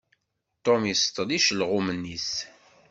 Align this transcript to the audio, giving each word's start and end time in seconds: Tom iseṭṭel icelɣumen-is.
Tom 0.65 0.81
iseṭṭel 0.93 1.29
icelɣumen-is. 1.37 2.31